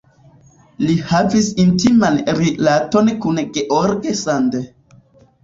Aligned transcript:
Li 0.85 0.95
havis 1.11 1.49
intiman 1.63 2.17
rilaton 2.39 3.13
kun 3.27 3.39
George 3.59 4.17
Sand. 4.25 4.61